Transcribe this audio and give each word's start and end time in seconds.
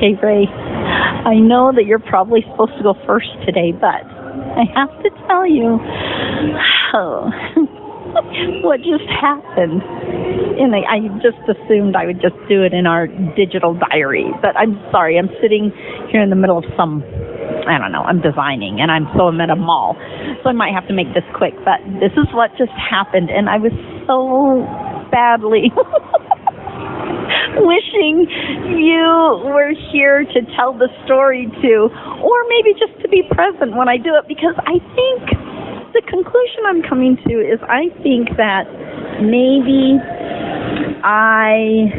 Okay, 0.00 0.16
Ray. 0.22 0.48
I 0.48 1.36
know 1.36 1.72
that 1.76 1.84
you're 1.84 2.00
probably 2.00 2.40
supposed 2.48 2.72
to 2.78 2.82
go 2.82 2.94
first 3.04 3.28
today, 3.44 3.68
but 3.70 4.00
I 4.00 4.64
have 4.72 4.88
to 5.04 5.10
tell 5.28 5.44
you 5.44 5.76
oh, 6.96 7.28
what 8.64 8.80
just 8.80 9.04
happened. 9.20 9.84
And 10.56 10.72
I, 10.72 10.88
I 10.88 10.98
just 11.20 11.44
assumed 11.44 11.96
I 11.96 12.06
would 12.06 12.16
just 12.22 12.40
do 12.48 12.64
it 12.64 12.72
in 12.72 12.86
our 12.86 13.08
digital 13.36 13.76
diary, 13.76 14.24
but 14.40 14.56
I'm 14.56 14.80
sorry. 14.90 15.18
I'm 15.18 15.28
sitting 15.42 15.70
here 16.08 16.22
in 16.22 16.30
the 16.30 16.36
middle 16.36 16.56
of 16.56 16.64
some 16.78 17.04
I 17.68 17.76
don't 17.76 17.92
know, 17.92 18.00
I'm 18.00 18.22
designing 18.22 18.80
and 18.80 18.90
I'm 18.90 19.04
so 19.18 19.28
I'm 19.28 19.38
at 19.42 19.50
a 19.50 19.56
mall. 19.56 20.00
So 20.42 20.48
I 20.48 20.52
might 20.52 20.72
have 20.72 20.88
to 20.88 20.94
make 20.94 21.12
this 21.12 21.28
quick, 21.36 21.52
but 21.62 21.76
this 22.00 22.16
is 22.16 22.24
what 22.32 22.56
just 22.56 22.72
happened 22.72 23.28
and 23.28 23.50
I 23.50 23.58
was 23.58 23.76
so 24.08 24.64
badly 25.12 25.68
wishing 27.66 28.26
you 28.78 29.44
were 29.50 29.72
here 29.92 30.24
to 30.24 30.38
tell 30.56 30.72
the 30.72 30.88
story 31.04 31.46
to, 31.62 31.74
or 32.22 32.38
maybe 32.48 32.74
just 32.78 32.94
to 33.02 33.08
be 33.08 33.22
present 33.30 33.76
when 33.76 33.88
I 33.88 33.96
do 33.96 34.14
it, 34.16 34.26
because 34.28 34.54
I 34.66 34.78
think 34.94 35.20
the 35.92 36.02
conclusion 36.06 36.62
I'm 36.66 36.82
coming 36.82 37.16
to 37.26 37.34
is 37.42 37.58
I 37.66 37.90
think 38.02 38.36
that 38.38 38.64
maybe 39.22 39.98
I 41.02 41.90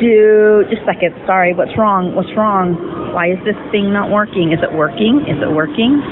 do. 0.00 0.64
Just 0.68 0.82
a 0.82 0.86
second. 0.86 1.14
Sorry. 1.26 1.54
What's 1.54 1.76
wrong? 1.78 2.14
What's 2.14 2.32
wrong? 2.36 2.74
Why 3.14 3.32
is 3.32 3.40
this 3.44 3.56
thing 3.70 3.92
not 3.92 4.10
working? 4.10 4.52
Is 4.52 4.60
it 4.60 4.72
working? 4.74 5.24
Is 5.28 5.38
it 5.40 5.50
working? 5.52 6.02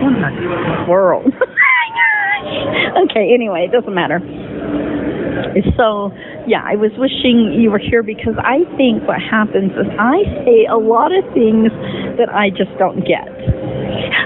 What 0.00 0.16
in 0.16 0.22
the 0.22 0.86
world? 0.88 1.32
Oh 2.40 3.04
okay. 3.04 3.30
Anyway, 3.32 3.68
it 3.68 3.72
doesn't 3.72 3.94
matter. 3.94 4.18
It's 5.54 5.68
so, 5.76 6.10
yeah, 6.50 6.66
I 6.66 6.74
was 6.74 6.90
wishing 6.98 7.54
you 7.54 7.70
were 7.70 7.78
here 7.78 8.02
because 8.02 8.34
I 8.42 8.66
think 8.74 9.06
what 9.06 9.22
happens 9.22 9.70
is 9.78 9.86
I 10.02 10.26
say 10.42 10.66
a 10.66 10.74
lot 10.74 11.14
of 11.14 11.22
things 11.30 11.70
that 12.18 12.26
I 12.26 12.50
just 12.50 12.74
don't 12.74 13.06
get. 13.06 13.30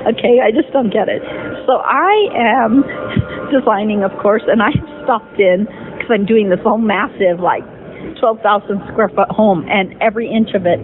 Okay, 0.09 0.41
I 0.41 0.49
just 0.49 0.73
don't 0.73 0.89
get 0.89 1.13
it. 1.13 1.21
So 1.69 1.85
I 1.85 2.17
am 2.33 2.81
designing, 3.53 4.09
of 4.09 4.11
course, 4.25 4.41
and 4.49 4.65
I 4.65 4.73
have 4.73 4.89
stopped 5.05 5.37
in 5.37 5.69
because 5.69 6.09
I'm 6.09 6.25
doing 6.25 6.49
this 6.49 6.65
whole 6.65 6.81
massive, 6.81 7.45
like, 7.45 7.61
12,000 8.17 8.41
square 8.89 9.13
foot 9.13 9.29
home, 9.29 9.69
and 9.69 9.93
every 10.01 10.33
inch 10.33 10.57
of 10.57 10.65
it, 10.65 10.81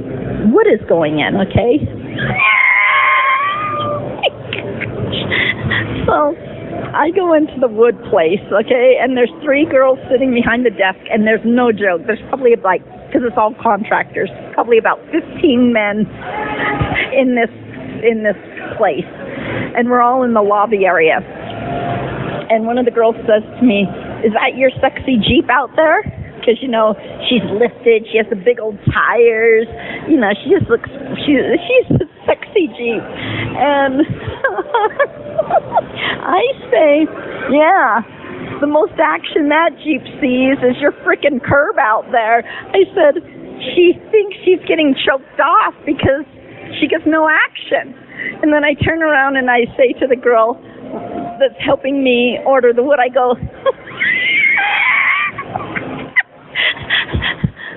wood 0.53 0.69
is 0.69 0.85
going 0.93 1.25
in, 1.25 1.41
okay? 1.41 1.81
so 6.05 6.37
I 6.95 7.11
go 7.15 7.35
into 7.35 7.55
the 7.61 7.69
wood 7.69 7.95
place, 8.11 8.43
okay, 8.51 8.99
and 8.99 9.17
there's 9.17 9.33
three 9.45 9.65
girls 9.65 9.99
sitting 10.11 10.35
behind 10.35 10.67
the 10.67 10.75
desk, 10.75 10.99
and 11.11 11.27
there's 11.27 11.45
no 11.45 11.71
joke. 11.71 12.03
There's 12.07 12.23
probably 12.29 12.57
like, 12.63 12.83
because 13.07 13.23
it's 13.23 13.39
all 13.39 13.55
contractors, 13.63 14.29
probably 14.55 14.79
about 14.79 14.99
15 15.15 15.73
men 15.73 16.07
in 17.15 17.39
this 17.39 17.51
in 18.03 18.25
this 18.25 18.39
place, 18.79 19.07
and 19.77 19.91
we're 19.91 20.01
all 20.01 20.25
in 20.25 20.35
the 20.35 20.43
lobby 20.43 20.87
area. 20.87 21.21
And 22.51 22.67
one 22.67 22.79
of 22.79 22.87
the 22.87 22.91
girls 22.91 23.15
says 23.23 23.45
to 23.45 23.63
me, 23.63 23.87
"Is 24.27 24.33
that 24.35 24.57
your 24.57 24.71
sexy 24.81 25.19
Jeep 25.19 25.49
out 25.51 25.71
there?" 25.77 26.03
Because 26.41 26.61
you 26.63 26.69
know 26.69 26.97
she's 27.29 27.45
lifted, 27.55 28.09
she 28.11 28.17
has 28.17 28.27
the 28.31 28.37
big 28.37 28.59
old 28.59 28.79
tires, 28.91 29.69
you 30.09 30.19
know 30.19 30.33
she 30.43 30.51
just 30.51 30.69
looks 30.71 30.89
she 31.23 31.39
she's 31.39 32.01
a 32.03 32.09
sexy 32.27 32.67
Jeep, 32.75 33.03
and. 33.55 34.03
I 36.23 36.43
say, 36.71 37.07
yeah, 37.51 38.03
the 38.61 38.67
most 38.67 38.93
action 39.03 39.49
that 39.49 39.71
Jeep 39.83 40.03
sees 40.21 40.59
is 40.63 40.77
your 40.81 40.93
freaking 41.03 41.43
curb 41.43 41.79
out 41.79 42.07
there. 42.13 42.45
I 42.47 42.85
said, 42.95 43.23
she 43.75 43.93
thinks 44.11 44.37
she's 44.45 44.61
getting 44.69 44.95
choked 44.95 45.41
off 45.41 45.75
because 45.85 46.25
she 46.79 46.87
gets 46.87 47.05
no 47.07 47.29
action. 47.29 47.95
And 48.43 48.53
then 48.53 48.65
I 48.65 48.75
turn 48.75 49.03
around 49.03 49.37
and 49.37 49.51
I 49.51 49.65
say 49.77 49.93
to 50.01 50.07
the 50.07 50.17
girl 50.17 50.61
that's 51.41 51.59
helping 51.65 52.05
me 52.05 52.39
order 52.47 52.73
the 52.73 52.83
wood, 52.83 52.99
I 53.01 53.09
go, 53.09 53.35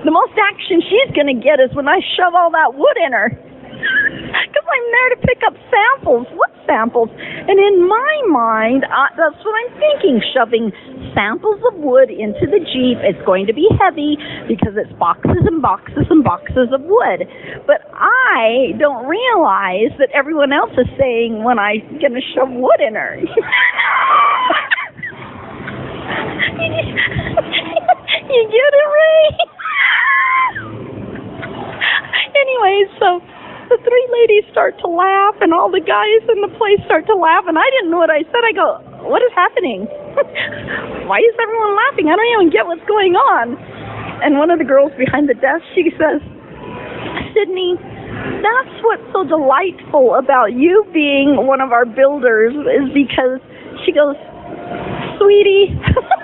the 0.03 0.11
most 0.11 0.33
action 0.35 0.81
she's 0.83 1.15
going 1.15 1.27
to 1.27 1.41
get 1.41 1.59
is 1.59 1.73
when 1.73 1.87
I 1.87 1.99
shove 2.15 2.35
all 2.35 2.51
that 2.51 2.75
wood 2.75 2.97
in 3.05 3.13
her. 3.13 3.31
Because 4.63 4.79
I'm 4.79 4.88
there 4.96 5.09
to 5.12 5.19
pick 5.28 5.44
up 5.44 5.56
samples. 5.68 6.28
What 6.40 6.51
samples? 6.66 7.09
And 7.12 7.59
in 7.59 7.84
my 7.88 8.22
mind, 8.31 8.85
uh, 8.88 9.12
that's 9.19 9.44
what 9.44 9.56
I'm 9.59 9.75
thinking. 9.75 10.22
Shoving 10.34 10.72
samples 11.13 11.59
of 11.68 11.75
wood 11.84 12.09
into 12.09 12.47
the 12.47 12.63
Jeep 12.72 13.03
is 13.03 13.19
going 13.25 13.46
to 13.47 13.53
be 13.53 13.68
heavy 13.75 14.16
because 14.47 14.79
it's 14.79 14.94
boxes 14.96 15.44
and 15.44 15.62
boxes 15.62 16.07
and 16.09 16.24
boxes 16.24 16.72
of 16.72 16.79
wood. 16.79 17.28
But 17.68 17.84
I 17.91 18.72
don't 18.79 19.03
realize 19.06 19.91
that 20.00 20.07
everyone 20.16 20.53
else 20.53 20.72
is 20.78 20.88
saying 20.97 21.44
when 21.44 21.59
I'm 21.59 21.84
going 22.00 22.16
to 22.16 22.24
shove 22.31 22.50
wood 22.50 22.80
in 22.80 22.95
her. 22.95 23.19
you 28.31 28.47
get 28.47 28.72
it, 28.80 28.88
Ray? 28.95 29.28
anyway, 32.40 32.88
so 33.00 33.19
the 33.73 33.81
three 33.81 34.07
ladies 34.22 34.45
start 34.53 34.78
to 34.85 34.88
laugh, 34.88 35.34
and 35.41 35.50
all 35.50 35.73
the 35.73 35.81
guys 35.81 36.22
in 36.29 36.45
the 36.45 36.53
place 36.61 36.78
start 36.85 37.09
to 37.09 37.17
laugh, 37.17 37.50
and 37.50 37.57
I 37.57 37.66
didn't 37.73 37.89
know 37.89 37.97
what 37.97 38.13
I 38.13 38.22
said. 38.29 38.45
I 38.45 38.53
go, 38.53 38.78
What 39.09 39.25
is 39.25 39.34
happening? 39.34 39.89
Why 41.09 41.17
is 41.17 41.34
everyone 41.41 41.73
laughing? 41.73 42.06
I 42.06 42.13
don't 42.13 42.31
even 42.38 42.50
get 42.53 42.69
what's 42.69 42.85
going 42.85 43.17
on. 43.17 43.57
And 44.22 44.38
one 44.38 44.53
of 44.53 44.62
the 44.62 44.67
girls 44.67 44.94
behind 44.94 45.25
the 45.25 45.33
desk, 45.33 45.66
she 45.73 45.89
says, 45.97 46.22
Sydney, 47.33 47.75
that's 48.45 48.75
what's 48.85 49.07
so 49.09 49.25
delightful 49.25 50.22
about 50.22 50.53
you 50.53 50.85
being 50.94 51.33
one 51.50 51.59
of 51.59 51.73
our 51.73 51.85
builders 51.85 52.53
is 52.53 52.94
because 52.94 53.41
she 53.83 53.91
goes, 53.91 54.16
Sweetie, 55.17 55.73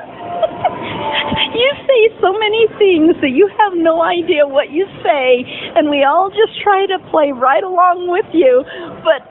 you 1.55 1.69
say 1.87 2.01
so 2.21 2.33
many 2.37 2.67
things 2.77 3.15
that 3.21 3.33
you 3.33 3.49
have 3.57 3.73
no 3.75 4.01
idea 4.01 4.47
what 4.47 4.71
you 4.71 4.85
say, 5.03 5.43
and 5.75 5.89
we 5.89 6.03
all 6.03 6.29
just 6.29 6.59
try 6.61 6.85
to 6.85 6.97
play 7.09 7.31
right 7.31 7.63
along 7.63 8.07
with 8.09 8.27
you, 8.33 8.63
but 9.03 9.25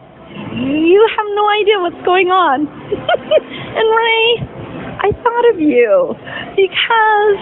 you 0.58 1.00
have 1.16 1.28
no 1.34 1.44
idea 1.48 1.76
what's 1.78 2.02
going 2.04 2.28
on. 2.28 2.66
and 3.78 3.86
Ray, 3.94 4.26
I 4.98 5.10
thought 5.22 5.46
of 5.54 5.58
you 5.62 6.14
because 6.58 7.40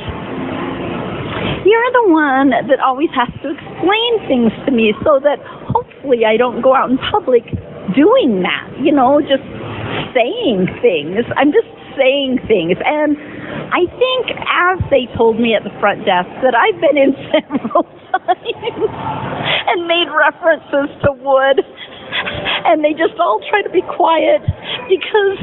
you're 1.64 1.92
the 1.92 2.06
one 2.12 2.50
that 2.52 2.78
always 2.80 3.10
has 3.16 3.32
to 3.42 3.56
explain 3.56 4.12
things 4.28 4.52
to 4.66 4.70
me 4.70 4.94
so 5.02 5.18
that 5.18 5.40
hopefully 5.72 6.24
I 6.24 6.36
don't 6.36 6.62
go 6.62 6.74
out 6.74 6.90
in 6.90 6.98
public 7.10 7.42
doing 7.94 8.42
that, 8.42 8.68
you 8.78 8.92
know, 8.92 9.20
just 9.20 9.44
saying 10.14 10.68
things. 10.82 11.24
I'm 11.36 11.50
just 11.52 11.68
saying 11.96 12.38
things. 12.46 12.78
And 12.84 13.16
I 13.72 13.86
think, 13.98 14.24
as 14.36 14.78
they 14.90 15.06
told 15.16 15.40
me 15.40 15.54
at 15.54 15.64
the 15.64 15.74
front 15.80 16.04
desk, 16.06 16.28
that 16.42 16.54
I've 16.54 16.78
been 16.80 16.96
in 16.96 17.12
several 17.34 17.84
times 18.14 18.90
and 19.66 19.86
made 19.86 20.08
references 20.12 20.88
to 21.04 21.12
wood, 21.12 21.62
and 22.66 22.84
they 22.84 22.92
just 22.92 23.18
all 23.18 23.40
try 23.50 23.62
to 23.62 23.70
be 23.70 23.82
quiet 23.82 24.42
because 24.88 25.38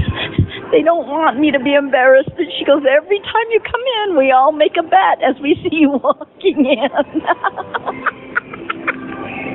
they 0.72 0.82
don't 0.82 1.08
want 1.08 1.40
me 1.40 1.52
to 1.52 1.60
be 1.60 1.74
embarrassed. 1.74 2.32
And 2.38 2.50
she 2.58 2.66
goes, 2.66 2.84
Every 2.88 3.20
time 3.20 3.48
you 3.52 3.60
come 3.60 3.86
in, 4.04 4.18
we 4.18 4.32
all 4.32 4.52
make 4.52 4.76
a 4.80 4.84
bet 4.84 5.22
as 5.22 5.36
we 5.42 5.56
see 5.64 5.76
you 5.84 5.92
walking 6.04 6.66
in. 6.66 7.22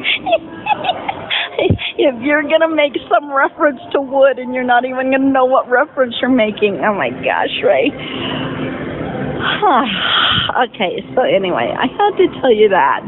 if 1.98 2.14
you're 2.22 2.42
to 2.42 2.68
make 2.70 2.94
some 3.10 3.32
reference 3.32 3.80
to 3.92 4.00
wood 4.00 4.38
and 4.38 4.54
you're 4.54 4.64
not 4.64 4.84
even 4.84 5.10
to 5.10 5.18
know 5.18 5.44
what 5.44 5.68
reference 5.68 6.14
you're 6.20 6.30
making, 6.30 6.80
oh 6.84 6.94
my 6.94 7.10
gosh, 7.10 7.50
Ray. 7.64 7.90
okay, 10.66 11.02
so 11.14 11.22
anyway, 11.22 11.74
I 11.74 11.86
had 11.86 12.16
to 12.18 12.26
tell 12.40 12.52
you 12.52 12.68
that. 12.70 13.02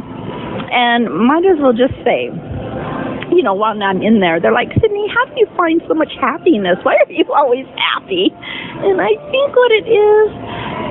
And 0.72 1.10
might 1.10 1.44
as 1.46 1.58
well 1.58 1.72
just 1.72 1.94
say, 2.02 2.30
you 3.30 3.42
know, 3.42 3.54
while 3.54 3.80
I'm 3.82 4.02
in 4.02 4.20
there, 4.20 4.40
they're 4.40 4.54
like, 4.54 4.70
Sydney, 4.80 5.06
how 5.10 5.24
do 5.26 5.34
you 5.38 5.46
find 5.56 5.80
so 5.86 5.94
much 5.94 6.12
happiness? 6.20 6.78
Why 6.82 6.96
are 6.98 7.10
you 7.10 7.24
always 7.32 7.66
happy? 7.78 8.34
And 8.82 9.00
I 9.00 9.14
think 9.30 9.54
what 9.54 9.70
it 9.70 9.86
is, 9.86 10.26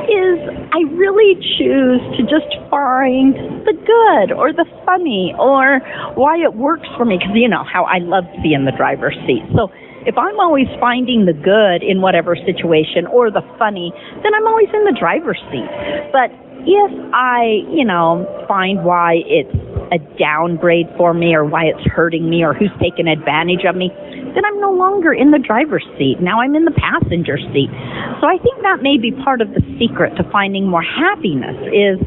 is 0.09 0.37
I 0.73 0.81
really 0.97 1.37
choose 1.57 2.01
to 2.17 2.21
just 2.25 2.49
find 2.69 3.37
the 3.65 3.73
good 3.77 4.33
or 4.33 4.51
the 4.51 4.65
funny 4.85 5.33
or 5.37 5.79
why 6.15 6.41
it 6.41 6.55
works 6.55 6.87
for 6.97 7.05
me. 7.05 7.17
Because 7.17 7.35
you 7.35 7.47
know 7.47 7.63
how 7.63 7.85
I 7.85 7.99
love 7.99 8.25
to 8.35 8.41
be 8.41 8.53
in 8.53 8.65
the 8.65 8.73
driver's 8.73 9.17
seat. 9.25 9.45
So 9.55 9.69
if 10.07 10.17
I'm 10.17 10.39
always 10.39 10.67
finding 10.79 11.25
the 11.25 11.37
good 11.37 11.83
in 11.83 12.01
whatever 12.01 12.35
situation 12.35 13.05
or 13.07 13.29
the 13.29 13.45
funny, 13.59 13.93
then 14.23 14.33
I'm 14.33 14.47
always 14.47 14.69
in 14.73 14.83
the 14.85 14.95
driver's 14.97 15.39
seat. 15.51 15.69
But 16.11 16.33
if 16.65 16.91
I, 17.13 17.63
you 17.71 17.85
know, 17.85 18.25
find 18.47 18.83
why 18.83 19.21
it's 19.25 19.53
a 19.91 19.99
downgrade 20.17 20.87
for 20.97 21.13
me 21.13 21.33
or 21.33 21.45
why 21.45 21.65
it's 21.65 21.85
hurting 21.91 22.29
me 22.29 22.43
or 22.43 22.53
who's 22.53 22.71
taking 22.81 23.07
advantage 23.07 23.65
of 23.67 23.75
me, 23.75 23.89
then 24.35 24.45
I'm 24.45 24.59
no 24.61 24.71
longer 24.71 25.13
in 25.13 25.31
the 25.31 25.39
driver's 25.39 25.85
seat. 25.97 26.21
Now 26.21 26.41
I'm 26.41 26.55
in 26.55 26.65
the 26.65 26.75
passenger 26.77 27.37
seat. 27.53 27.69
So 28.21 28.27
I 28.27 28.37
think 28.37 28.61
that 28.61 28.81
may 28.81 28.97
be 28.97 29.11
part 29.11 29.41
of 29.41 29.49
the 29.49 29.61
secret 29.79 30.15
to 30.17 30.23
finding 30.31 30.67
more 30.67 30.83
happiness 30.83 31.57
is 31.73 31.97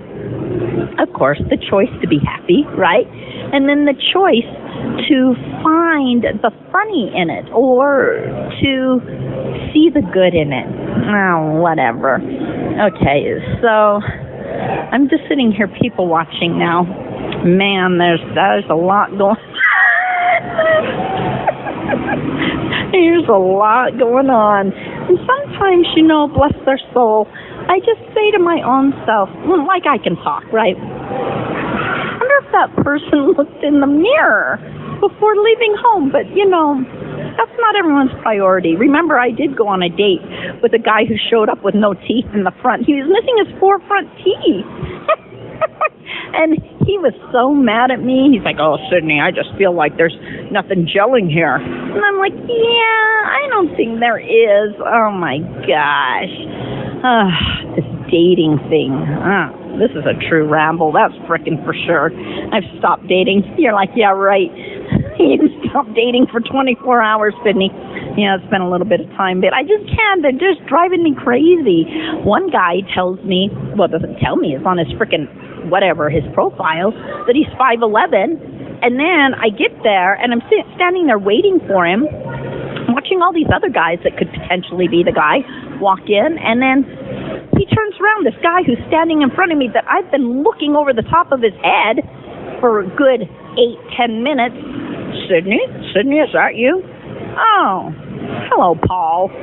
of 0.98 1.12
course, 1.14 1.40
the 1.48 1.56
choice 1.70 1.90
to 2.00 2.08
be 2.08 2.18
happy, 2.18 2.64
right? 2.76 3.06
And 3.52 3.68
then 3.68 3.84
the 3.84 3.96
choice 4.12 4.48
to 5.08 5.34
find 5.62 6.22
the 6.22 6.50
funny 6.70 7.12
in 7.14 7.30
it 7.30 7.48
or 7.52 8.28
to 8.60 9.00
see 9.72 9.88
the 9.92 10.02
good 10.12 10.34
in 10.34 10.52
it. 10.52 10.68
Oh, 11.08 11.60
whatever. 11.60 12.16
Okay, 12.16 13.36
so 13.60 14.00
I'm 14.92 15.08
just 15.08 15.22
sitting 15.28 15.52
here 15.52 15.68
people 15.80 16.06
watching 16.06 16.58
now. 16.58 16.84
Man, 17.44 17.98
there's 17.98 18.20
there's 18.34 18.64
a 18.70 18.74
lot 18.74 19.10
going 19.18 19.36
There's 22.92 23.28
a 23.28 23.40
lot 23.40 23.98
going 23.98 24.28
on. 24.28 24.72
And 24.72 25.16
sometimes, 25.24 25.88
you 25.96 26.04
know, 26.04 26.28
bless 26.28 26.52
their 26.64 26.80
soul, 26.92 27.26
I 27.68 27.80
just 27.80 28.00
say 28.12 28.30
to 28.32 28.38
my 28.38 28.60
own 28.60 28.92
self, 29.08 29.32
like 29.66 29.88
I 29.88 29.96
can 29.96 30.16
talk, 30.20 30.44
right? 30.52 30.76
I 30.76 32.18
wonder 32.20 32.36
if 32.44 32.52
that 32.52 32.68
person 32.84 33.32
looked 33.38 33.64
in 33.64 33.80
the 33.80 33.88
mirror 33.88 34.60
before 35.00 35.34
leaving 35.36 35.74
home. 35.80 36.12
But, 36.12 36.28
you 36.36 36.48
know, 36.48 36.84
that's 37.36 37.56
not 37.58 37.76
everyone's 37.76 38.14
priority. 38.22 38.76
Remember, 38.76 39.18
I 39.18 39.30
did 39.30 39.56
go 39.56 39.68
on 39.68 39.82
a 39.82 39.88
date 39.88 40.22
with 40.62 40.72
a 40.74 40.78
guy 40.78 41.04
who 41.04 41.14
showed 41.30 41.48
up 41.48 41.62
with 41.62 41.74
no 41.74 41.94
teeth 41.94 42.26
in 42.34 42.44
the 42.44 42.52
front. 42.62 42.84
He 42.84 42.94
was 42.94 43.08
missing 43.08 43.36
his 43.44 43.50
four 43.60 43.80
front 43.86 44.08
teeth. 44.22 44.66
and 46.34 46.58
he 46.86 46.98
was 46.98 47.14
so 47.30 47.54
mad 47.54 47.90
at 47.90 48.02
me. 48.02 48.30
He's 48.32 48.44
like, 48.44 48.58
"Oh, 48.58 48.78
Sydney, 48.90 49.20
I 49.20 49.30
just 49.30 49.54
feel 49.56 49.74
like 49.74 49.96
there's 49.96 50.16
nothing 50.50 50.88
gelling 50.88 51.30
here." 51.30 51.56
And 51.56 52.02
I'm 52.02 52.18
like, 52.18 52.34
"Yeah, 52.34 53.16
I 53.28 53.46
don't 53.50 53.74
think 53.76 54.00
there 54.00 54.18
is." 54.18 54.74
Oh 54.80 55.10
my 55.12 55.38
gosh, 55.64 56.34
uh, 57.04 57.30
this 57.76 57.91
dating 58.12 58.60
thing. 58.68 58.92
Uh, 58.92 59.48
this 59.80 59.90
is 59.96 60.04
a 60.04 60.12
true 60.28 60.44
ramble. 60.44 60.92
That's 60.92 61.16
frickin' 61.24 61.64
for 61.64 61.72
sure. 61.72 62.12
I've 62.52 62.68
stopped 62.78 63.08
dating. 63.08 63.56
You're 63.56 63.72
like, 63.72 63.90
"Yeah, 63.96 64.12
right." 64.12 64.52
you 65.18 65.48
stopped 65.70 65.94
dating 65.96 66.28
for 66.30 66.40
24 66.40 67.00
hours, 67.00 67.34
Sydney. 67.42 67.72
Yeah, 68.20 68.36
it's 68.36 68.50
been 68.52 68.60
a 68.60 68.68
little 68.68 68.86
bit 68.86 69.00
of 69.00 69.08
time, 69.16 69.40
but 69.40 69.56
I 69.56 69.64
just 69.64 69.88
can't. 69.88 70.20
They're 70.20 70.36
just 70.36 70.60
driving 70.68 71.02
me 71.02 71.16
crazy. 71.16 71.88
One 72.22 72.52
guy 72.52 72.84
tells 72.92 73.18
me, 73.24 73.48
well, 73.74 73.88
doesn't 73.88 74.20
tell 74.20 74.36
me, 74.36 74.54
it's 74.54 74.66
on 74.66 74.76
his 74.76 74.92
frickin' 75.00 75.26
whatever 75.70 76.10
his 76.10 76.24
profile 76.34 76.90
that 77.26 77.34
he's 77.34 77.46
5'11 77.54 78.82
and 78.82 78.98
then 78.98 79.38
I 79.38 79.48
get 79.48 79.70
there 79.84 80.14
and 80.14 80.32
I'm 80.34 80.42
standing 80.74 81.06
there 81.06 81.18
waiting 81.18 81.60
for 81.70 81.86
him 81.86 82.02
watching 82.90 83.22
all 83.22 83.32
these 83.32 83.46
other 83.54 83.70
guys 83.70 83.98
that 84.02 84.18
could 84.18 84.28
potentially 84.34 84.88
be 84.88 85.06
the 85.06 85.14
guy 85.14 85.46
walk 85.78 86.10
in 86.10 86.36
and 86.38 86.60
then 86.60 86.82
he 87.62 87.76
turns 87.76 87.94
around 88.02 88.26
this 88.26 88.34
guy 88.42 88.66
who's 88.66 88.78
standing 88.88 89.22
in 89.22 89.30
front 89.30 89.52
of 89.52 89.58
me 89.58 89.70
that 89.72 89.84
I've 89.86 90.10
been 90.10 90.42
looking 90.42 90.74
over 90.74 90.92
the 90.92 91.06
top 91.06 91.30
of 91.30 91.42
his 91.42 91.54
head 91.62 92.02
for 92.58 92.80
a 92.80 92.86
good 92.98 93.22
eight 93.54 93.78
ten 93.94 94.26
minutes 94.26 94.58
Sydney 95.30 95.62
Sydney 95.94 96.18
is 96.18 96.34
that 96.34 96.58
you 96.58 96.82
oh 97.38 97.94
hello 98.50 98.74
Paul 98.74 99.30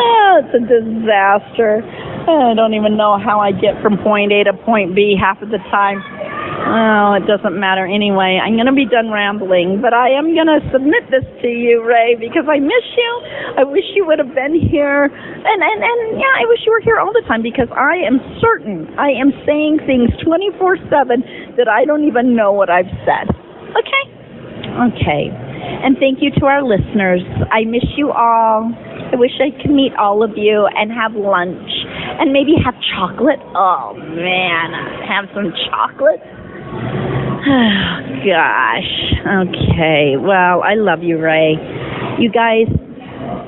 oh, 0.00 0.40
it's 0.42 0.54
a 0.54 0.60
disaster. 0.60 1.82
Oh, 2.26 2.52
I 2.52 2.54
don't 2.54 2.74
even 2.74 2.96
know 2.96 3.18
how 3.18 3.40
I 3.40 3.52
get 3.52 3.80
from 3.82 3.98
point 3.98 4.32
A 4.32 4.44
to 4.44 4.52
point 4.64 4.94
B 4.94 5.16
half 5.18 5.42
of 5.42 5.50
the 5.50 5.58
time. 5.70 6.02
Oh, 6.64 7.12
it 7.20 7.28
doesn't 7.28 7.60
matter 7.60 7.84
anyway. 7.84 8.40
I'm 8.40 8.56
going 8.56 8.72
to 8.72 8.76
be 8.76 8.88
done 8.88 9.12
rambling, 9.12 9.84
but 9.84 9.92
I 9.92 10.16
am 10.16 10.32
going 10.32 10.48
to 10.48 10.64
submit 10.72 11.04
this 11.12 11.24
to 11.44 11.48
you, 11.48 11.84
Ray, 11.84 12.16
because 12.16 12.48
I 12.48 12.56
miss 12.56 12.86
you. 12.96 13.12
I 13.60 13.64
wish 13.68 13.84
you 13.92 14.08
would 14.08 14.16
have 14.18 14.32
been 14.32 14.56
here. 14.56 15.04
And, 15.12 15.58
and, 15.60 15.78
and 15.84 16.00
yeah, 16.16 16.34
I 16.40 16.48
wish 16.48 16.64
you 16.64 16.72
were 16.72 16.80
here 16.80 16.96
all 16.96 17.12
the 17.12 17.22
time 17.28 17.44
because 17.44 17.68
I 17.68 18.00
am 18.00 18.16
certain 18.40 18.88
I 18.96 19.12
am 19.12 19.36
saying 19.44 19.84
things 19.84 20.08
24 20.24 20.88
7 20.88 21.56
that 21.60 21.68
I 21.68 21.84
don't 21.84 22.08
even 22.08 22.34
know 22.34 22.52
what 22.52 22.72
I've 22.72 22.90
said. 23.04 23.28
Okay? 23.76 24.04
Okay. 24.88 25.28
And 25.84 26.00
thank 26.00 26.24
you 26.24 26.32
to 26.40 26.46
our 26.46 26.64
listeners. 26.64 27.20
I 27.52 27.68
miss 27.68 27.84
you 27.96 28.10
all. 28.10 28.72
I 29.12 29.16
wish 29.16 29.36
I 29.36 29.52
could 29.60 29.70
meet 29.70 29.92
all 30.00 30.24
of 30.24 30.32
you 30.36 30.66
and 30.66 30.90
have 30.90 31.12
lunch 31.12 31.68
and 32.18 32.32
maybe 32.32 32.56
have 32.64 32.74
chocolate. 32.96 33.38
Oh 33.52 33.92
man, 33.94 34.72
have 35.04 35.28
some 35.34 35.52
chocolate. 35.68 36.24
Oh, 37.46 38.00
gosh. 38.26 39.14
Okay. 39.26 40.16
Well, 40.16 40.62
I 40.62 40.74
love 40.74 41.02
you, 41.02 41.18
Ray. 41.18 41.56
You 42.18 42.30
guys, 42.30 42.66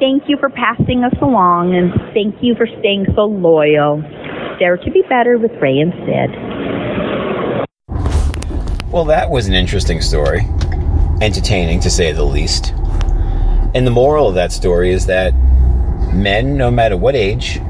thank 0.00 0.24
you 0.28 0.36
for 0.38 0.48
passing 0.50 1.04
us 1.04 1.14
along 1.22 1.74
and 1.74 1.92
thank 2.12 2.36
you 2.42 2.54
for 2.56 2.66
staying 2.66 3.06
so 3.14 3.24
loyal. 3.24 4.02
Dare 4.58 4.76
to 4.76 4.90
be 4.90 5.02
better 5.08 5.38
with 5.38 5.52
Ray 5.60 5.78
and 5.78 5.92
Syd. 6.04 6.30
Well, 8.90 9.04
that 9.06 9.30
was 9.30 9.46
an 9.46 9.54
interesting 9.54 10.00
story 10.00 10.40
entertaining 11.20 11.80
to 11.80 11.90
say 11.90 12.12
the 12.12 12.24
least. 12.24 12.72
And 13.74 13.86
the 13.86 13.90
moral 13.90 14.28
of 14.28 14.34
that 14.34 14.52
story 14.52 14.90
is 14.90 15.06
that 15.06 15.34
men, 16.12 16.56
no 16.56 16.70
matter 16.70 16.96
what 16.96 17.14
age, 17.14 17.60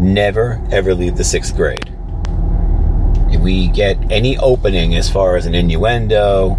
never 0.00 0.62
ever 0.70 0.94
leave 0.94 1.16
the 1.16 1.24
sixth 1.24 1.54
grade. 1.56 1.93
We 3.44 3.68
get 3.68 3.98
any 4.10 4.38
opening 4.38 4.94
as 4.94 5.10
far 5.10 5.36
as 5.36 5.44
an 5.44 5.54
innuendo 5.54 6.56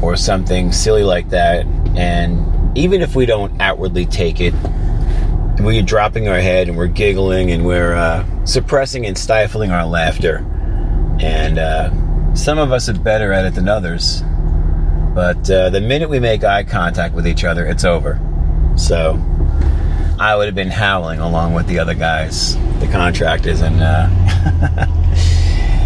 or 0.00 0.14
something 0.16 0.70
silly 0.70 1.02
like 1.02 1.30
that, 1.30 1.66
and 1.96 2.78
even 2.78 3.02
if 3.02 3.16
we 3.16 3.26
don't 3.26 3.60
outwardly 3.60 4.06
take 4.06 4.40
it, 4.40 4.54
we're 5.58 5.82
dropping 5.82 6.28
our 6.28 6.38
head 6.38 6.68
and 6.68 6.78
we're 6.78 6.86
giggling 6.86 7.50
and 7.50 7.66
we're 7.66 7.96
uh, 7.96 8.24
suppressing 8.44 9.04
and 9.04 9.18
stifling 9.18 9.72
our 9.72 9.84
laughter. 9.84 10.46
And 11.18 11.58
uh, 11.58 12.34
some 12.36 12.56
of 12.56 12.70
us 12.70 12.88
are 12.88 12.94
better 12.94 13.32
at 13.32 13.44
it 13.44 13.54
than 13.56 13.68
others. 13.68 14.22
But 15.16 15.50
uh, 15.50 15.70
the 15.70 15.80
minute 15.80 16.08
we 16.08 16.20
make 16.20 16.44
eye 16.44 16.62
contact 16.62 17.16
with 17.16 17.26
each 17.26 17.42
other, 17.42 17.66
it's 17.66 17.84
over. 17.84 18.20
So 18.76 19.20
I 20.20 20.36
would 20.36 20.46
have 20.46 20.54
been 20.54 20.70
howling 20.70 21.18
along 21.18 21.54
with 21.54 21.66
the 21.66 21.80
other 21.80 21.94
guys, 21.94 22.56
the 22.78 22.88
contractors, 22.92 23.60
and 23.60 23.82
uh, 23.82 24.86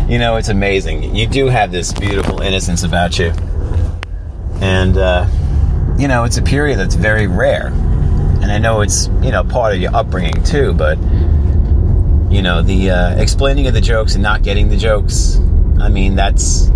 you 0.08 0.19
know, 0.19 0.37
it's 0.37 0.49
amazing. 0.49 1.14
You 1.14 1.26
do 1.26 1.47
have 1.47 1.73
this 1.73 1.93
beautiful 1.93 2.41
innocence 2.41 2.82
about 2.82 3.19
you, 3.19 3.32
and 4.61 4.97
uh, 4.97 5.26
you 5.99 6.08
know, 6.08 6.25
it's 6.25 6.37
a 6.37 6.43
period 6.43 6.79
that's 6.79 6.94
very 6.94 7.26
rare. 7.26 7.69
And 8.43 8.53
I 8.53 8.58
know 8.58 8.82
it's 8.82 9.08
you 9.23 9.32
know 9.32 9.43
part 9.43 9.75
of 9.75 9.81
your 9.81 9.94
upbringing 9.94 10.43
too, 10.44 10.73
but 10.75 10.99
you 12.31 12.43
know, 12.43 12.62
the 12.62 12.91
uh, 12.91 13.17
explaining 13.17 13.67
of 13.67 13.75
the 13.75 13.81
jokes 13.81 14.15
and 14.15 14.22
not 14.22 14.43
getting 14.43 14.69
the 14.69 14.77
jokes. 14.77 15.39
I 15.81 15.89
mean, 15.89 16.15
that's 16.15 16.70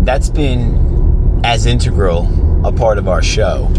that's 0.00 0.28
been 0.28 1.40
as 1.44 1.66
integral 1.66 2.26
a 2.66 2.72
part 2.72 2.98
of 2.98 3.08
our 3.08 3.22
show 3.22 3.70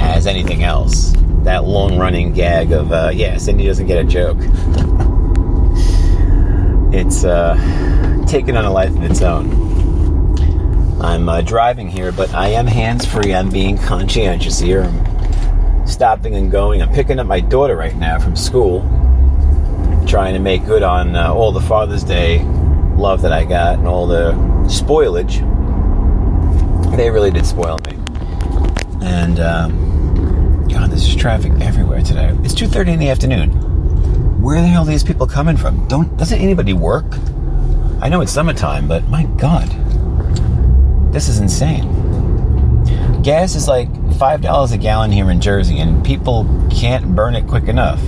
as 0.00 0.26
anything 0.26 0.62
else. 0.62 1.14
That 1.44 1.64
long 1.64 1.96
running 1.98 2.32
gag 2.32 2.72
of, 2.72 2.92
uh, 2.92 3.10
yeah, 3.14 3.38
Cindy 3.38 3.66
doesn't 3.66 3.86
get 3.86 3.98
a 3.98 4.04
joke. 4.04 4.38
it's 6.92 7.24
uh, 7.24 7.56
taken 8.26 8.56
on 8.56 8.64
a 8.64 8.70
life 8.70 8.90
of 8.90 9.02
its 9.02 9.22
own. 9.22 9.50
I'm 11.00 11.28
uh, 11.28 11.40
driving 11.42 11.88
here, 11.88 12.12
but 12.12 12.32
I 12.34 12.48
am 12.48 12.66
hands 12.66 13.04
free. 13.04 13.34
I'm 13.34 13.50
being 13.50 13.78
conscientious 13.78 14.58
here. 14.58 14.82
I'm 14.82 15.86
stopping 15.86 16.34
and 16.34 16.50
going. 16.50 16.82
I'm 16.82 16.92
picking 16.92 17.18
up 17.18 17.26
my 17.26 17.40
daughter 17.40 17.76
right 17.76 17.96
now 17.96 18.18
from 18.18 18.36
school, 18.36 18.80
trying 20.06 20.34
to 20.34 20.40
make 20.40 20.64
good 20.66 20.82
on 20.82 21.14
uh, 21.14 21.32
all 21.32 21.52
the 21.52 21.60
Father's 21.60 22.04
Day 22.04 22.42
love 22.96 23.22
that 23.22 23.32
I 23.32 23.44
got 23.44 23.78
and 23.78 23.86
all 23.86 24.08
the 24.08 24.32
spoilage 24.64 25.44
they 26.98 27.10
really 27.10 27.30
did 27.30 27.46
spoil 27.46 27.78
me. 27.86 27.96
And 29.00 29.38
um, 29.38 30.68
God, 30.68 30.90
there's 30.90 31.06
just 31.06 31.18
traffic 31.18 31.52
everywhere 31.60 32.02
today. 32.02 32.36
It's 32.42 32.54
2:30 32.54 32.94
in 32.94 32.98
the 32.98 33.08
afternoon. 33.08 33.77
Where 34.48 34.62
the 34.62 34.66
hell 34.66 34.86
these 34.86 35.04
people 35.04 35.26
coming 35.26 35.58
from? 35.58 35.86
Don't 35.88 36.16
doesn't 36.16 36.38
anybody 36.38 36.72
work? 36.72 37.04
I 38.00 38.08
know 38.08 38.22
it's 38.22 38.32
summertime, 38.32 38.88
but 38.88 39.06
my 39.08 39.24
God, 39.36 39.68
this 41.12 41.28
is 41.28 41.38
insane. 41.38 41.84
Gas 43.20 43.56
is 43.56 43.68
like 43.68 43.90
five 44.14 44.40
dollars 44.40 44.72
a 44.72 44.78
gallon 44.78 45.12
here 45.12 45.30
in 45.30 45.42
Jersey, 45.42 45.80
and 45.80 46.02
people 46.02 46.46
can't 46.70 47.14
burn 47.14 47.34
it 47.34 47.46
quick 47.46 47.64
enough. 47.64 48.00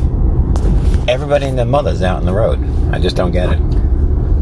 Everybody 1.06 1.44
and 1.44 1.58
their 1.58 1.66
mothers 1.66 2.00
out 2.00 2.16
on 2.16 2.24
the 2.24 2.32
road. 2.32 2.58
I 2.90 2.98
just 2.98 3.16
don't 3.16 3.32
get 3.32 3.52
it. 3.52 3.58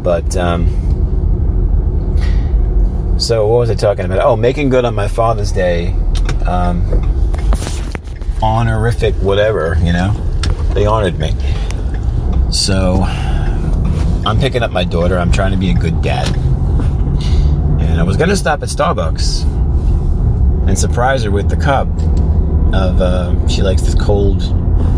But 0.01 0.37
um, 0.37 0.69
so 3.19 3.49
what 3.49 3.59
was 3.59 3.71
I 3.71 3.75
talking 3.75 4.05
about? 4.05 4.21
Oh, 4.21 4.37
making 4.37 4.69
good 4.69 4.85
on 4.85 4.95
my 4.95 5.09
Father's 5.09 5.51
Day. 5.51 5.95
Um, 6.47 6.81
honorific, 8.41 9.17
whatever, 9.17 9.77
you 9.83 9.93
know. 9.93 10.13
They 10.75 10.87
honored 10.87 11.19
me. 11.19 11.35
So 12.51 13.03
I'm 13.03 14.39
picking 14.39 14.63
up 14.63 14.71
my 14.71 14.85
daughter. 14.85 15.19
I'm 15.19 15.31
trying 15.33 15.53
to 15.53 15.59
be 15.59 15.71
a 15.71 15.75
good 15.75 16.03
dad. 16.03 16.35
And 17.81 18.01
I 18.01 18.03
was 18.03 18.17
going 18.17 18.31
to 18.31 18.37
stop 18.37 18.63
at 18.63 18.69
Starbucks 18.69 19.45
and 20.67 20.79
surprise 20.79 21.23
her 21.25 21.31
with 21.31 21.49
the 21.49 21.57
cup 21.57 21.89
of, 22.75 23.01
uh, 23.01 23.49
she 23.49 23.63
likes 23.63 23.83
this 23.83 23.95
cold, 23.95 24.43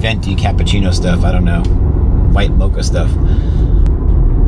venti 0.01 0.35
cappuccino 0.37 0.93
stuff. 0.93 1.25
I 1.25 1.33
don't 1.33 1.45
know. 1.45 1.63
white 2.33 2.53
mocha 2.53 2.83
stuff. 2.83 3.11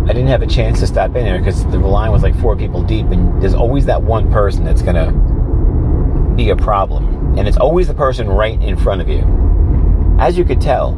I 0.04 0.12
didn't 0.12 0.28
have 0.28 0.42
a 0.42 0.46
chance 0.46 0.80
to 0.80 0.86
stop 0.86 1.14
in 1.16 1.24
there 1.24 1.38
because 1.38 1.64
the 1.66 1.78
line 1.78 2.10
was 2.10 2.22
like 2.22 2.38
four 2.40 2.56
people 2.56 2.82
deep, 2.82 3.06
and 3.06 3.40
there's 3.42 3.54
always 3.54 3.86
that 3.86 4.02
one 4.02 4.30
person 4.32 4.64
that's 4.64 4.82
gonna 4.82 5.12
be 6.36 6.50
a 6.50 6.56
problem, 6.56 7.38
and 7.38 7.46
it's 7.46 7.56
always 7.56 7.86
the 7.86 7.94
person 7.94 8.28
right 8.28 8.60
in 8.62 8.76
front 8.76 9.00
of 9.00 9.08
you. 9.08 9.24
As 10.18 10.36
you 10.36 10.44
could 10.44 10.60
tell, 10.60 10.92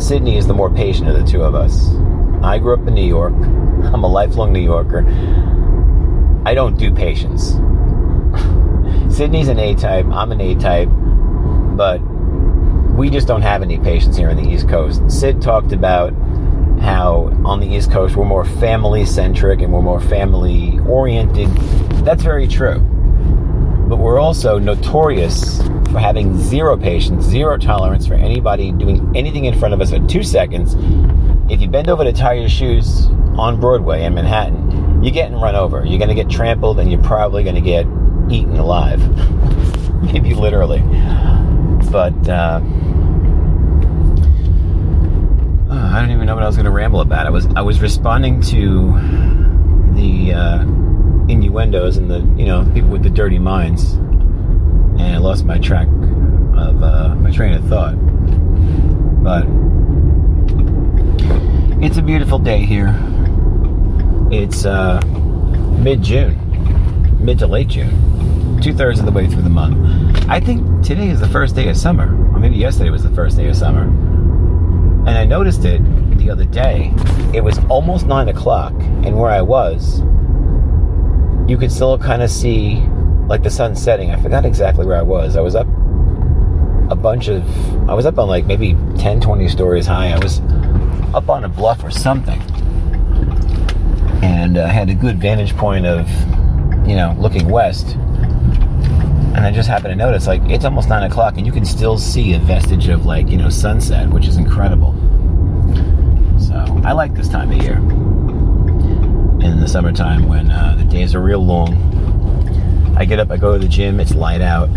Sydney 0.00 0.36
is 0.38 0.46
the 0.46 0.54
more 0.54 0.70
patient 0.70 1.08
of 1.08 1.14
the 1.14 1.30
two 1.30 1.42
of 1.42 1.54
us. 1.54 1.94
I 2.42 2.58
grew 2.58 2.74
up 2.74 2.86
in 2.88 2.94
New 2.94 3.06
York. 3.06 3.34
I'm 3.34 4.02
a 4.02 4.08
lifelong 4.08 4.52
New 4.52 4.60
Yorker. 4.60 5.04
I 6.44 6.54
don't 6.54 6.78
do 6.78 6.92
patience. 6.92 7.50
Sydney's 9.14 9.48
an 9.48 9.58
A 9.58 9.74
type. 9.74 10.06
I'm 10.06 10.32
an 10.32 10.40
A 10.40 10.54
type, 10.54 10.88
but 11.76 11.98
we 12.96 13.10
just 13.10 13.28
don't 13.28 13.42
have 13.42 13.62
any 13.62 13.78
patience 13.78 14.16
here 14.16 14.30
on 14.30 14.36
the 14.36 14.48
East 14.48 14.68
Coast. 14.68 15.02
Syd 15.10 15.42
talked 15.42 15.72
about 15.72 16.14
how 16.80 17.30
on 17.44 17.60
the 17.60 17.66
East 17.66 17.92
Coast 17.92 18.16
we're 18.16 18.24
more 18.24 18.44
family 18.44 19.04
centric 19.04 19.60
and 19.60 19.72
we're 19.72 19.82
more 19.82 20.00
family 20.00 20.78
oriented. 20.86 21.48
That's 22.04 22.22
very 22.22 22.48
true. 22.48 22.78
But 23.88 23.96
we're 23.98 24.18
also 24.18 24.58
notorious 24.58 25.60
for 25.90 25.98
having 25.98 26.38
zero 26.38 26.76
patience, 26.76 27.24
zero 27.24 27.56
tolerance 27.56 28.06
for 28.06 28.14
anybody 28.14 28.72
doing 28.72 29.12
anything 29.16 29.44
in 29.44 29.58
front 29.58 29.74
of 29.74 29.80
us 29.80 29.92
in 29.92 30.06
two 30.06 30.22
seconds. 30.22 30.74
If 31.50 31.60
you 31.60 31.68
bend 31.68 31.88
over 31.88 32.04
to 32.04 32.12
tie 32.12 32.34
your 32.34 32.48
shoes 32.48 33.06
on 33.36 33.60
Broadway 33.60 34.04
in 34.04 34.14
Manhattan, 34.14 35.02
you're 35.02 35.12
getting 35.12 35.36
run 35.36 35.56
over. 35.56 35.84
You're 35.84 35.98
going 35.98 36.08
to 36.08 36.14
get 36.14 36.30
trampled 36.30 36.78
and 36.78 36.90
you're 36.90 37.02
probably 37.02 37.42
going 37.42 37.56
to 37.56 37.60
get 37.60 37.86
eaten 38.30 38.56
alive. 38.56 39.00
Maybe 40.12 40.34
literally. 40.34 40.80
But, 41.90 42.28
uh, 42.28 42.60
I 45.70 46.00
don't 46.00 46.12
even 46.12 46.26
know 46.26 46.34
what 46.34 46.44
I 46.44 46.46
was 46.46 46.56
going 46.56 46.66
to 46.66 46.70
ramble 46.70 47.00
about. 47.00 47.26
I 47.26 47.30
was 47.30 47.46
I 47.56 47.62
was 47.62 47.80
responding 47.80 48.40
to 48.42 48.92
the 49.94 50.32
uh, 50.32 50.62
innuendos 51.28 51.96
and 51.96 52.08
the 52.08 52.20
you 52.40 52.46
know 52.46 52.64
people 52.72 52.90
with 52.90 53.02
the 53.02 53.10
dirty 53.10 53.38
minds, 53.40 53.94
and 55.00 55.14
I 55.14 55.18
lost 55.18 55.44
my 55.44 55.58
track 55.58 55.86
of 55.88 56.82
uh, 56.82 57.14
my 57.16 57.30
train 57.30 57.54
of 57.54 57.64
thought. 57.66 57.94
But 59.22 59.46
it's 61.82 61.96
a 61.96 62.02
beautiful 62.02 62.38
day 62.38 62.64
here. 62.64 62.94
It's 64.30 64.64
uh, 64.64 65.00
mid 65.78 66.02
June, 66.02 66.36
mid 67.18 67.38
to 67.38 67.46
late 67.46 67.68
June, 67.68 68.60
two 68.60 68.72
thirds 68.72 69.00
of 69.00 69.06
the 69.06 69.12
way 69.12 69.26
through 69.26 69.42
the 69.42 69.50
month. 69.50 70.28
I 70.28 70.40
think 70.40 70.84
today 70.84 71.08
is 71.08 71.20
the 71.20 71.28
first 71.28 71.54
day 71.54 71.68
of 71.68 71.76
summer, 71.76 72.06
or 72.34 72.38
maybe 72.38 72.56
yesterday 72.56 72.90
was 72.90 73.02
the 73.02 73.10
first 73.10 73.36
day 73.36 73.48
of 73.48 73.56
summer. 73.56 73.82
And 73.82 75.10
I 75.10 75.24
noticed 75.24 75.64
it 75.64 75.80
the 76.18 76.30
other 76.30 76.44
day. 76.44 76.92
It 77.32 77.42
was 77.42 77.58
almost 77.70 78.06
nine 78.06 78.28
o'clock, 78.28 78.74
and 78.74 79.18
where 79.18 79.30
I 79.30 79.40
was, 79.40 80.00
you 81.50 81.56
could 81.58 81.72
still 81.72 81.98
kind 81.98 82.22
of 82.22 82.30
see 82.30 82.86
like 83.30 83.44
the 83.44 83.50
sun 83.50 83.76
setting. 83.76 84.10
I 84.10 84.20
forgot 84.20 84.44
exactly 84.44 84.84
where 84.84 84.96
I 84.96 85.02
was. 85.02 85.36
I 85.36 85.40
was 85.40 85.54
up 85.54 85.68
a 86.90 86.96
bunch 86.96 87.28
of, 87.28 87.44
I 87.88 87.94
was 87.94 88.04
up 88.04 88.18
on 88.18 88.26
like 88.26 88.44
maybe 88.44 88.76
10, 88.98 89.20
20 89.20 89.48
stories 89.48 89.86
high. 89.86 90.10
I 90.10 90.18
was 90.18 90.40
up 91.14 91.28
on 91.28 91.44
a 91.44 91.48
bluff 91.48 91.84
or 91.84 91.92
something. 91.92 92.40
And 94.20 94.58
I 94.58 94.62
uh, 94.62 94.66
had 94.66 94.90
a 94.90 94.94
good 94.94 95.18
vantage 95.20 95.56
point 95.56 95.86
of, 95.86 96.10
you 96.86 96.96
know, 96.96 97.14
looking 97.20 97.48
west. 97.48 97.94
And 97.94 99.46
I 99.46 99.52
just 99.52 99.68
happened 99.68 99.92
to 99.92 99.96
notice, 99.96 100.26
like, 100.26 100.42
it's 100.46 100.64
almost 100.64 100.88
nine 100.88 101.08
o'clock, 101.08 101.36
and 101.36 101.46
you 101.46 101.52
can 101.52 101.64
still 101.64 101.98
see 101.98 102.34
a 102.34 102.38
vestige 102.40 102.88
of, 102.88 103.06
like, 103.06 103.28
you 103.28 103.36
know, 103.36 103.48
sunset, 103.48 104.10
which 104.10 104.26
is 104.26 104.36
incredible. 104.38 104.92
So 106.40 106.56
I 106.84 106.92
like 106.92 107.14
this 107.14 107.28
time 107.28 107.52
of 107.52 107.62
year. 107.62 107.76
In 109.46 109.60
the 109.60 109.68
summertime, 109.68 110.26
when 110.26 110.50
uh, 110.50 110.74
the 110.76 110.84
days 110.84 111.14
are 111.14 111.20
real 111.20 111.46
long, 111.46 111.89
I 113.00 113.06
get 113.06 113.18
up, 113.18 113.30
I 113.30 113.38
go 113.38 113.54
to 113.54 113.58
the 113.58 113.66
gym, 113.66 113.98
it's 113.98 114.14
light 114.14 114.42
out 114.42 114.68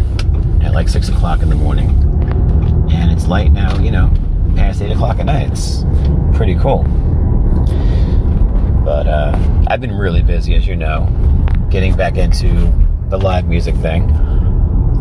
at 0.63 0.71
like 0.73 0.87
six 0.87 1.09
o'clock 1.09 1.41
in 1.41 1.49
the 1.49 1.55
morning, 1.55 1.89
and 2.89 3.11
it's 3.11 3.27
light 3.27 3.51
now, 3.51 3.77
you 3.79 3.91
know, 3.91 4.13
past 4.55 4.81
eight 4.81 4.93
o'clock 4.93 5.19
at 5.19 5.25
night. 5.25 5.51
It's 5.51 5.83
pretty 6.33 6.55
cool. 6.55 6.83
But 8.85 9.07
uh, 9.07 9.65
I've 9.67 9.81
been 9.81 9.91
really 9.93 10.23
busy, 10.23 10.55
as 10.55 10.65
you 10.65 10.77
know, 10.77 11.05
getting 11.69 11.97
back 11.97 12.15
into 12.15 12.47
the 13.09 13.17
live 13.17 13.45
music 13.45 13.75
thing. 13.75 14.09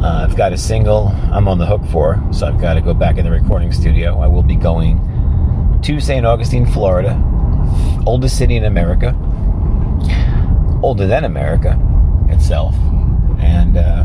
Uh, 0.02 0.26
I've 0.29 0.37
got 0.37 0.52
a 0.52 0.59
single 0.59 1.07
I'm 1.31 1.47
on 1.47 1.59
the 1.59 1.67
hook 1.67 1.83
for, 1.93 2.21
so 2.33 2.49
I've 2.49 2.61
got 2.61 2.75
to 2.75 2.81
go 2.81 2.93
back 2.93 3.19
in 3.19 3.25
the 3.25 3.31
recording 3.31 3.71
studio. 3.71 4.19
I 4.19 4.26
will 4.26 4.43
be 4.43 4.57
going 4.57 4.99
to 5.81 6.00
St. 6.00 6.26
Augustine, 6.26 6.67
Florida, 6.67 7.14
oldest 8.05 8.37
city 8.37 8.57
in 8.57 8.64
America, 8.64 9.14
older 10.83 11.07
than 11.07 11.23
America 11.23 11.79
itself. 12.29 12.75
And 13.43 13.77
uh, 13.77 14.05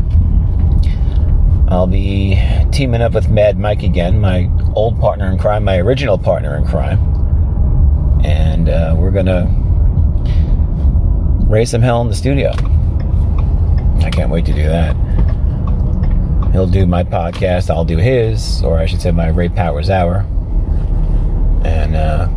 I'll 1.68 1.86
be 1.86 2.40
teaming 2.72 3.00
up 3.00 3.12
with 3.12 3.28
Mad 3.28 3.58
Mike 3.58 3.82
again, 3.82 4.20
my 4.20 4.50
old 4.74 4.98
partner 5.00 5.30
in 5.30 5.38
crime, 5.38 5.64
my 5.64 5.78
original 5.78 6.18
partner 6.18 6.56
in 6.56 6.66
crime. 6.66 6.98
And 8.24 8.68
uh, 8.68 8.94
we're 8.98 9.10
to 9.26 9.48
raise 11.48 11.70
some 11.70 11.82
hell 11.82 12.00
in 12.02 12.08
the 12.08 12.14
studio. 12.14 12.50
I 14.04 14.10
can't 14.10 14.30
wait 14.30 14.44
to 14.46 14.52
do 14.52 14.64
that. 14.64 14.94
He'll 16.52 16.66
do 16.66 16.86
my 16.86 17.04
podcast, 17.04 17.70
I'll 17.70 17.84
do 17.84 17.98
his, 17.98 18.62
or 18.62 18.78
I 18.78 18.86
should 18.86 19.00
say 19.00 19.10
my 19.10 19.28
Ray 19.28 19.48
Powers 19.48 19.90
Hour. 19.90 20.26
And 21.64 21.94
uh, 21.94 22.28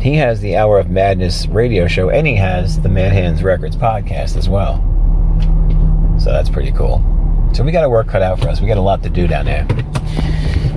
he 0.00 0.16
has 0.16 0.40
the 0.40 0.56
Hour 0.56 0.78
of 0.78 0.90
Madness 0.90 1.46
radio 1.46 1.86
show, 1.88 2.10
and 2.10 2.26
he 2.26 2.36
has 2.36 2.80
the 2.80 2.88
Mad 2.88 3.12
Hands 3.12 3.42
Records 3.42 3.76
podcast 3.76 4.36
as 4.36 4.48
well. 4.48 4.88
So 6.22 6.30
that's 6.30 6.48
pretty 6.48 6.70
cool. 6.70 7.02
So 7.52 7.64
we 7.64 7.72
got 7.72 7.82
a 7.82 7.88
work 7.88 8.06
cut 8.06 8.22
out 8.22 8.38
for 8.38 8.48
us. 8.48 8.60
We 8.60 8.68
got 8.68 8.78
a 8.78 8.80
lot 8.80 9.02
to 9.02 9.10
do 9.10 9.26
down 9.26 9.44
there. 9.44 9.66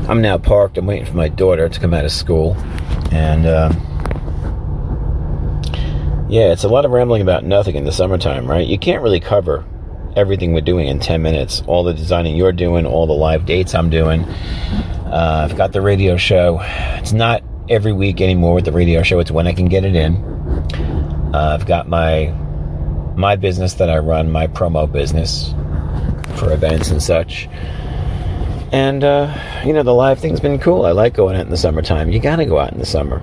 I'm 0.09 0.19
now 0.19 0.39
parked. 0.39 0.75
I'm 0.79 0.87
waiting 0.87 1.05
for 1.05 1.15
my 1.15 1.29
daughter 1.29 1.69
to 1.69 1.79
come 1.79 1.93
out 1.93 2.03
of 2.03 2.11
school. 2.11 2.55
And 3.11 3.45
uh, 3.45 3.71
yeah, 6.27 6.51
it's 6.51 6.63
a 6.63 6.67
lot 6.67 6.83
of 6.83 6.89
rambling 6.89 7.21
about 7.21 7.43
nothing 7.43 7.75
in 7.75 7.85
the 7.85 7.91
summertime, 7.91 8.49
right? 8.49 8.65
You 8.65 8.79
can't 8.79 9.03
really 9.03 9.19
cover 9.19 9.63
everything 10.15 10.51
we're 10.51 10.61
doing 10.61 10.87
in 10.87 10.99
10 10.99 11.21
minutes. 11.21 11.61
All 11.67 11.83
the 11.83 11.93
designing 11.93 12.35
you're 12.35 12.51
doing, 12.51 12.87
all 12.87 13.05
the 13.05 13.13
live 13.13 13.45
dates 13.45 13.75
I'm 13.75 13.91
doing. 13.91 14.23
Uh, 14.23 15.47
I've 15.47 15.55
got 15.55 15.73
the 15.73 15.81
radio 15.81 16.17
show. 16.17 16.59
It's 16.63 17.13
not 17.13 17.43
every 17.69 17.93
week 17.93 18.19
anymore 18.19 18.55
with 18.55 18.65
the 18.65 18.71
radio 18.71 19.03
show. 19.03 19.19
It's 19.19 19.29
when 19.29 19.45
I 19.45 19.53
can 19.53 19.67
get 19.67 19.85
it 19.85 19.95
in. 19.95 20.15
Uh, 21.35 21.55
I've 21.59 21.67
got 21.67 21.87
my 21.87 22.33
my 23.15 23.35
business 23.35 23.75
that 23.75 23.89
I 23.89 23.99
run, 23.99 24.31
my 24.31 24.47
promo 24.47 24.91
business 24.91 25.53
for 26.39 26.51
events 26.51 26.89
and 26.89 27.01
such. 27.01 27.47
And 28.71 29.03
uh, 29.03 29.33
you 29.65 29.73
know, 29.73 29.83
the 29.83 29.93
live 29.93 30.19
thing's 30.19 30.39
been 30.39 30.59
cool. 30.59 30.85
I 30.85 30.91
like 30.91 31.13
going 31.13 31.35
out 31.35 31.45
in 31.45 31.51
the 31.51 31.57
summertime. 31.57 32.11
You 32.11 32.19
got 32.19 32.37
to 32.37 32.45
go 32.45 32.59
out 32.59 32.73
in 32.73 32.79
the 32.79 32.85
summer. 32.85 33.21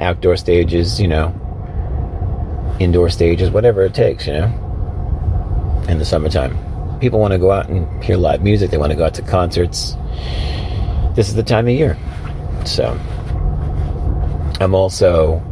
Outdoor 0.00 0.36
stages, 0.36 1.00
you 1.00 1.08
know, 1.08 1.34
indoor 2.78 3.10
stages, 3.10 3.50
whatever 3.50 3.82
it 3.82 3.94
takes, 3.94 4.26
you 4.26 4.34
know 4.34 4.64
in 5.88 5.98
the 5.98 6.04
summertime. 6.04 6.56
People 7.00 7.18
want 7.18 7.32
to 7.32 7.38
go 7.38 7.50
out 7.50 7.68
and 7.68 8.04
hear 8.04 8.16
live 8.16 8.42
music, 8.42 8.70
they 8.70 8.78
want 8.78 8.92
to 8.92 8.96
go 8.96 9.04
out 9.04 9.14
to 9.14 9.22
concerts. 9.22 9.94
This 11.14 11.28
is 11.28 11.34
the 11.34 11.42
time 11.42 11.66
of 11.66 11.74
year. 11.74 11.96
So, 12.64 12.98
I'm 14.60 14.74
also 14.74 15.42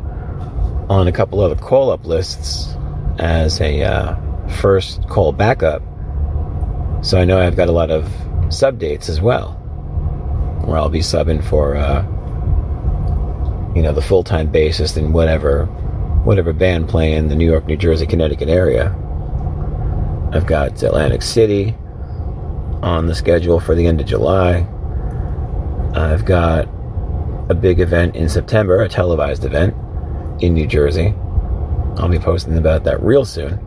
on 0.89 1.09
a 1.09 1.13
couple 1.13 1.41
other 1.41 1.57
call 1.57 1.91
up 1.91 2.05
lists 2.05 2.77
as 3.19 3.61
a 3.61 3.83
uh, 3.83 4.49
first 4.49 5.09
call 5.09 5.33
backup. 5.33 5.83
So, 7.03 7.19
I 7.19 7.25
know 7.25 7.39
I've 7.39 7.57
got 7.57 7.69
a 7.69 7.73
lot 7.73 7.91
of 7.91 8.11
sub 8.49 8.79
dates 8.79 9.09
as 9.09 9.21
well, 9.21 9.53
where 10.65 10.79
I'll 10.79 10.89
be 10.89 11.01
subbing 11.01 11.45
for, 11.45 11.77
uh, 11.77 12.03
you 13.75 13.83
know, 13.83 13.93
the 13.93 14.03
full 14.03 14.25
time 14.25 14.51
bassist 14.51 14.97
in 14.97 15.13
whatever, 15.13 15.67
whatever 16.25 16.53
band 16.53 16.89
playing 16.89 17.29
the 17.29 17.37
New 17.37 17.47
York, 17.49 17.67
New 17.67 17.77
Jersey, 17.77 18.07
Connecticut 18.07 18.49
area. 18.49 18.95
I've 20.33 20.47
got 20.47 20.83
Atlantic 20.83 21.23
City 21.23 21.75
on 22.83 23.07
the 23.07 23.15
schedule 23.15 23.61
for 23.61 23.75
the 23.75 23.87
end 23.87 24.01
of 24.01 24.07
July. 24.07 24.67
I've 25.95 26.25
got 26.25 26.69
a 27.49 27.55
big 27.55 27.81
event 27.81 28.17
in 28.17 28.29
September, 28.29 28.83
a 28.83 28.89
televised 28.89 29.45
event 29.45 29.75
in 30.43 30.55
New 30.55 30.67
Jersey. 30.67 31.15
I'll 31.97 32.09
be 32.09 32.19
posting 32.19 32.57
about 32.59 32.85
that 32.85 33.03
real 33.03 33.25
soon. 33.25 33.59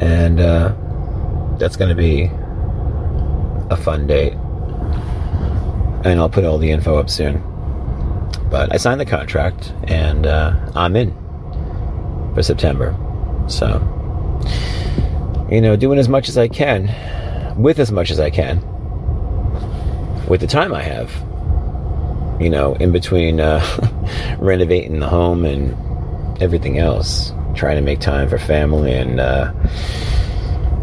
And 0.00 0.40
uh, 0.40 0.74
that's 1.58 1.76
going 1.76 1.88
to 1.90 1.94
be 1.94 2.30
a 3.70 3.76
fun 3.76 4.06
date. 4.06 4.34
And 6.04 6.20
I'll 6.20 6.28
put 6.30 6.44
all 6.44 6.58
the 6.58 6.70
info 6.70 6.96
up 6.98 7.08
soon. 7.10 7.42
But 8.50 8.72
I 8.72 8.76
signed 8.76 9.00
the 9.00 9.06
contract 9.06 9.72
and 9.84 10.26
uh, 10.26 10.54
I'm 10.74 10.96
in 10.96 11.12
for 12.34 12.42
September. 12.42 12.96
So 13.48 13.80
you 15.50 15.60
know, 15.60 15.76
doing 15.76 15.98
as 15.98 16.08
much 16.08 16.28
as 16.28 16.38
I 16.38 16.48
can, 16.48 16.90
with 17.60 17.78
as 17.78 17.92
much 17.92 18.10
as 18.10 18.18
I 18.18 18.30
can, 18.30 18.60
with 20.26 20.40
the 20.40 20.46
time 20.46 20.72
I 20.72 20.82
have. 20.82 21.10
you 22.40 22.50
know, 22.50 22.74
in 22.76 22.92
between 22.92 23.40
uh, 23.40 23.60
renovating 24.38 25.00
the 25.00 25.08
home 25.08 25.44
and 25.44 25.76
everything 26.40 26.78
else, 26.78 27.32
trying 27.54 27.76
to 27.76 27.82
make 27.82 28.00
time 28.00 28.28
for 28.28 28.38
family 28.38 28.92
and 28.92 29.20
uh, 29.20 29.52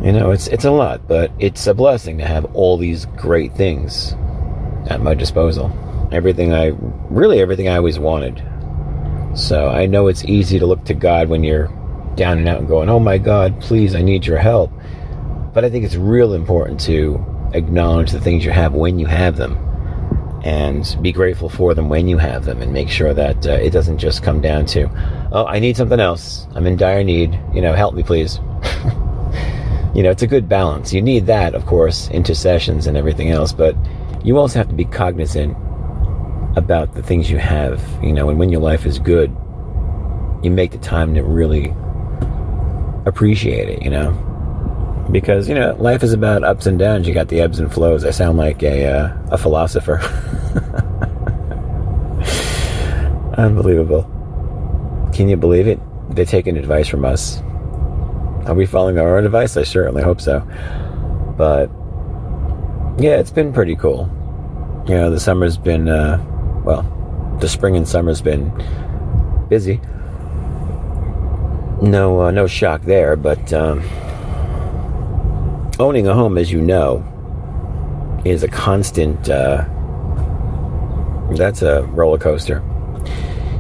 you 0.03 0.11
know, 0.11 0.31
it's 0.31 0.47
it's 0.47 0.65
a 0.65 0.71
lot, 0.71 1.07
but 1.07 1.31
it's 1.37 1.67
a 1.67 1.73
blessing 1.73 2.17
to 2.17 2.25
have 2.25 2.45
all 2.55 2.77
these 2.77 3.05
great 3.05 3.53
things 3.53 4.13
at 4.89 4.99
my 5.01 5.13
disposal. 5.13 5.71
Everything 6.11 6.53
I 6.53 6.71
really 7.09 7.39
everything 7.39 7.67
I 7.67 7.77
always 7.77 7.99
wanted. 7.99 8.43
So 9.35 9.69
I 9.69 9.85
know 9.85 10.07
it's 10.07 10.25
easy 10.25 10.59
to 10.59 10.65
look 10.65 10.83
to 10.85 10.93
God 10.93 11.29
when 11.29 11.43
you're 11.43 11.67
down 12.15 12.39
and 12.39 12.49
out 12.49 12.59
and 12.59 12.67
going, 12.67 12.89
"Oh 12.89 12.99
my 12.99 13.17
God, 13.17 13.61
please, 13.61 13.93
I 13.93 14.01
need 14.01 14.25
your 14.25 14.39
help." 14.39 14.71
But 15.53 15.65
I 15.65 15.69
think 15.69 15.85
it's 15.85 15.95
real 15.95 16.33
important 16.33 16.79
to 16.81 17.23
acknowledge 17.53 18.11
the 18.11 18.19
things 18.19 18.43
you 18.43 18.51
have 18.51 18.73
when 18.73 18.97
you 18.97 19.05
have 19.05 19.37
them 19.37 19.57
and 20.43 20.97
be 21.01 21.11
grateful 21.11 21.49
for 21.49 21.73
them 21.73 21.89
when 21.89 22.07
you 22.07 22.17
have 22.17 22.45
them 22.45 22.61
and 22.61 22.73
make 22.73 22.89
sure 22.89 23.13
that 23.13 23.45
uh, 23.45 23.51
it 23.51 23.69
doesn't 23.69 23.99
just 23.99 24.23
come 24.23 24.41
down 24.41 24.65
to, 24.65 24.89
oh, 25.31 25.45
I 25.45 25.59
need 25.59 25.77
something 25.77 25.99
else. 25.99 26.47
I'm 26.55 26.65
in 26.65 26.77
dire 26.77 27.03
need. 27.03 27.39
You 27.53 27.61
know, 27.61 27.73
help 27.73 27.93
me, 27.93 28.01
please. 28.01 28.37
you 29.93 30.01
know, 30.01 30.09
it's 30.09 30.23
a 30.23 30.27
good 30.27 30.49
balance. 30.49 30.93
You 30.93 31.01
need 31.01 31.27
that, 31.27 31.53
of 31.53 31.65
course, 31.65 32.09
intercessions 32.09 32.87
and 32.87 32.97
everything 32.97 33.29
else, 33.29 33.53
but 33.53 33.75
you 34.23 34.37
also 34.37 34.59
have 34.59 34.69
to 34.69 34.75
be 34.75 34.85
cognizant 34.85 35.55
about 36.57 36.95
the 36.95 37.03
things 37.03 37.29
you 37.29 37.37
have, 37.37 37.81
you 38.03 38.11
know, 38.11 38.29
and 38.29 38.39
when 38.39 38.49
your 38.49 38.61
life 38.61 38.85
is 38.85 38.97
good, 38.97 39.29
you 40.43 40.49
make 40.49 40.71
the 40.71 40.79
time 40.79 41.13
to 41.13 41.23
really 41.23 41.73
appreciate 43.05 43.69
it, 43.69 43.81
you 43.83 43.89
know 43.89 44.30
because 45.11 45.49
you 45.49 45.55
know 45.55 45.75
life 45.79 46.03
is 46.03 46.13
about 46.13 46.43
ups 46.43 46.65
and 46.65 46.79
downs. 46.79 47.07
You 47.07 47.13
got 47.13 47.27
the 47.27 47.41
ebbs 47.41 47.59
and 47.59 47.71
flows. 47.71 48.05
I 48.05 48.11
sound 48.11 48.37
like 48.37 48.63
a 48.63 48.87
uh, 48.87 49.17
a 49.31 49.37
philosopher. 49.37 49.99
Unbelievable. 53.37 54.03
Can 55.13 55.27
you 55.27 55.37
believe 55.37 55.67
it? 55.67 55.79
They're 56.09 56.25
taking 56.25 56.57
advice 56.57 56.87
from 56.87 57.05
us. 57.05 57.41
Are 58.45 58.53
we 58.53 58.65
following 58.65 58.97
our 58.97 59.17
own 59.17 59.25
advice? 59.25 59.57
I 59.57 59.63
certainly 59.63 60.03
hope 60.03 60.21
so. 60.21 60.39
But 61.37 61.69
yeah, 63.01 63.19
it's 63.19 63.31
been 63.31 63.53
pretty 63.53 63.75
cool. 63.75 64.09
You 64.87 64.95
know, 64.95 65.11
the 65.11 65.19
summer's 65.19 65.57
been 65.57 65.89
uh, 65.89 66.23
well, 66.63 66.83
the 67.39 67.49
spring 67.49 67.75
and 67.75 67.87
summer's 67.87 68.21
been 68.21 68.51
busy. 69.49 69.79
No, 71.81 72.21
uh, 72.21 72.31
no 72.31 72.47
shock 72.47 72.83
there, 72.83 73.15
but. 73.15 73.51
Um, 73.51 73.83
owning 75.81 76.07
a 76.07 76.13
home, 76.13 76.37
as 76.37 76.51
you 76.51 76.61
know, 76.61 77.03
is 78.23 78.43
a 78.43 78.47
constant. 78.47 79.29
Uh, 79.29 79.65
that's 81.35 81.61
a 81.61 81.83
roller 81.83 82.17
coaster. 82.17 82.63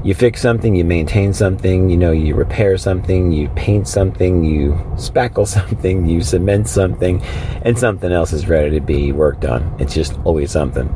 You 0.03 0.15
fix 0.15 0.41
something, 0.41 0.73
you 0.75 0.83
maintain 0.83 1.31
something, 1.31 1.89
you 1.89 1.97
know, 1.97 2.11
you 2.11 2.33
repair 2.33 2.75
something, 2.77 3.31
you 3.31 3.49
paint 3.49 3.87
something, 3.87 4.43
you 4.43 4.71
spackle 4.95 5.47
something, 5.59 6.07
you 6.07 6.21
cement 6.21 6.67
something, 6.67 7.21
and 7.63 7.77
something 7.77 8.11
else 8.11 8.33
is 8.33 8.47
ready 8.47 8.71
to 8.71 8.81
be 8.81 9.11
worked 9.11 9.45
on. 9.45 9.75
It's 9.79 9.93
just 9.93 10.17
always 10.23 10.51
something. 10.51 10.87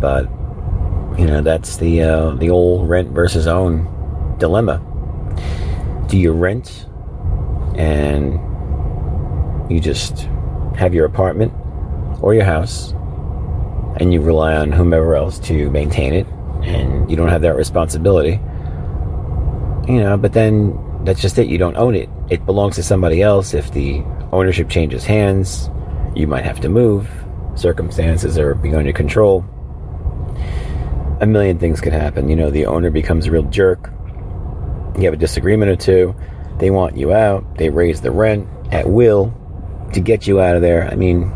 But 0.00 0.24
you 1.18 1.26
know, 1.26 1.42
that's 1.42 1.76
the 1.76 2.02
uh, 2.02 2.30
the 2.36 2.50
old 2.50 2.88
rent 2.88 3.10
versus 3.10 3.46
own 3.46 4.36
dilemma. 4.38 4.80
Do 6.08 6.18
you 6.18 6.32
rent 6.32 6.86
and 7.76 8.49
you 9.70 9.80
just 9.80 10.28
have 10.76 10.92
your 10.92 11.06
apartment 11.06 11.52
or 12.20 12.34
your 12.34 12.44
house 12.44 12.92
and 13.98 14.12
you 14.12 14.20
rely 14.20 14.54
on 14.54 14.72
whomever 14.72 15.14
else 15.14 15.38
to 15.38 15.70
maintain 15.70 16.12
it 16.12 16.26
and 16.62 17.10
you 17.10 17.16
don't 17.16 17.28
have 17.28 17.42
that 17.42 17.54
responsibility. 17.54 18.40
You 19.90 20.00
know, 20.00 20.16
but 20.18 20.32
then 20.32 21.04
that's 21.04 21.20
just 21.20 21.38
it. 21.38 21.48
You 21.48 21.58
don't 21.58 21.76
own 21.76 21.94
it. 21.94 22.08
It 22.28 22.44
belongs 22.44 22.76
to 22.76 22.82
somebody 22.82 23.22
else. 23.22 23.54
If 23.54 23.72
the 23.72 24.02
ownership 24.32 24.68
changes 24.68 25.04
hands, 25.04 25.70
you 26.14 26.26
might 26.26 26.44
have 26.44 26.60
to 26.60 26.68
move. 26.68 27.08
Circumstances 27.54 28.38
are 28.38 28.54
beyond 28.54 28.86
your 28.86 28.94
control. 28.94 29.44
A 31.20 31.26
million 31.26 31.58
things 31.58 31.80
could 31.80 31.92
happen. 31.92 32.28
You 32.28 32.36
know, 32.36 32.50
the 32.50 32.66
owner 32.66 32.90
becomes 32.90 33.26
a 33.26 33.30
real 33.30 33.42
jerk. 33.44 33.90
You 34.96 35.04
have 35.04 35.14
a 35.14 35.18
disagreement 35.18 35.70
or 35.70 35.76
two. 35.76 36.14
They 36.58 36.70
want 36.70 36.96
you 36.96 37.12
out. 37.12 37.56
They 37.56 37.70
raise 37.70 38.00
the 38.00 38.10
rent 38.10 38.48
at 38.72 38.88
will 38.88 39.34
to 39.92 40.00
get 40.00 40.26
you 40.26 40.40
out 40.40 40.56
of 40.56 40.62
there. 40.62 40.88
I 40.88 40.94
mean, 40.94 41.32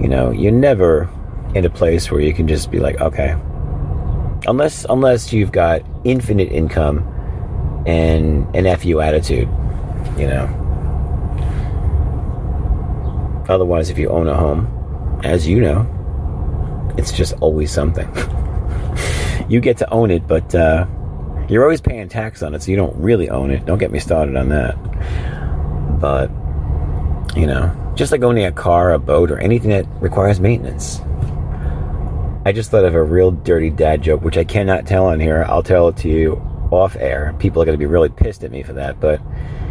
you 0.00 0.08
know, 0.08 0.30
you're 0.30 0.52
never 0.52 1.08
in 1.54 1.64
a 1.64 1.70
place 1.70 2.10
where 2.10 2.20
you 2.20 2.32
can 2.32 2.46
just 2.46 2.70
be 2.70 2.78
like, 2.78 3.00
okay, 3.00 3.36
unless 4.46 4.86
unless 4.88 5.32
you've 5.32 5.52
got 5.52 5.82
infinite 6.04 6.52
income 6.52 6.98
and 7.86 8.54
an 8.54 8.76
fu 8.78 9.00
attitude, 9.00 9.48
you 10.16 10.26
know. 10.26 10.54
Otherwise, 13.48 13.88
if 13.88 13.98
you 13.98 14.10
own 14.10 14.28
a 14.28 14.36
home, 14.36 15.20
as 15.24 15.48
you 15.48 15.60
know, 15.60 15.86
it's 16.98 17.12
just 17.12 17.34
always 17.40 17.72
something. 17.72 18.08
you 19.48 19.60
get 19.60 19.78
to 19.78 19.90
own 19.90 20.10
it, 20.10 20.26
but 20.26 20.54
uh, 20.54 20.86
you're 21.48 21.62
always 21.62 21.80
paying 21.80 22.08
tax 22.08 22.42
on 22.42 22.54
it, 22.54 22.62
so 22.62 22.70
you 22.70 22.76
don't 22.76 22.94
really 22.96 23.30
own 23.30 23.50
it. 23.50 23.64
Don't 23.64 23.78
get 23.78 23.90
me 23.90 23.98
started 23.98 24.36
on 24.36 24.50
that. 24.50 24.76
But 25.98 26.30
you 27.38 27.46
know, 27.46 27.94
just 27.94 28.10
like 28.10 28.22
owning 28.22 28.44
a 28.44 28.52
car, 28.52 28.92
a 28.92 28.98
boat, 28.98 29.30
or 29.30 29.38
anything 29.38 29.70
that 29.70 29.86
requires 30.00 30.40
maintenance. 30.40 31.00
I 32.44 32.52
just 32.52 32.70
thought 32.70 32.84
of 32.84 32.96
a 32.96 33.02
real 33.02 33.30
dirty 33.30 33.70
dad 33.70 34.02
joke, 34.02 34.22
which 34.22 34.36
I 34.36 34.42
cannot 34.42 34.86
tell 34.86 35.06
on 35.06 35.20
here. 35.20 35.44
I'll 35.44 35.62
tell 35.62 35.88
it 35.88 35.96
to 35.98 36.08
you 36.08 36.32
off 36.72 36.96
air. 36.96 37.36
People 37.38 37.62
are 37.62 37.64
going 37.64 37.78
to 37.78 37.78
be 37.78 37.86
really 37.86 38.08
pissed 38.08 38.42
at 38.42 38.50
me 38.50 38.64
for 38.64 38.72
that. 38.72 38.98
But 38.98 39.20